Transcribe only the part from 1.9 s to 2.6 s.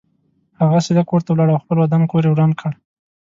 کور یې وران